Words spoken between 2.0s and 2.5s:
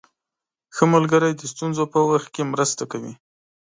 وخت کې